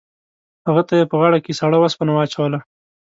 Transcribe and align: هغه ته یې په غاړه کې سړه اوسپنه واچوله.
هغه 0.67 0.81
ته 0.87 0.93
یې 0.99 1.05
په 1.11 1.15
غاړه 1.21 1.39
کې 1.45 1.57
سړه 1.59 1.77
اوسپنه 1.79 2.11
واچوله. 2.15 2.59